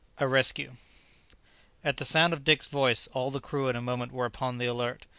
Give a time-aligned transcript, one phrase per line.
[0.17, 0.71] A RESCUE.
[1.83, 4.65] At the sound of Dick's voice all the crew, in a moment, were upon the
[4.65, 5.05] alert.